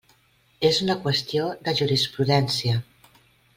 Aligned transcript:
És 0.69 0.79
una 0.85 0.95
qüestió 1.03 1.51
de 1.67 1.75
jurisprudència. 1.83 2.83